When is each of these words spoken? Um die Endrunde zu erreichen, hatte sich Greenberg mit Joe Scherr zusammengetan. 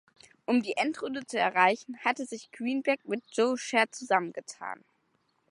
Um 0.47 0.63
die 0.63 0.77
Endrunde 0.77 1.27
zu 1.27 1.37
erreichen, 1.37 1.95
hatte 1.99 2.25
sich 2.25 2.51
Greenberg 2.51 3.07
mit 3.07 3.21
Joe 3.33 3.55
Scherr 3.55 3.91
zusammengetan. 3.91 4.83